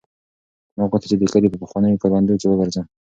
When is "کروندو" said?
2.01-2.39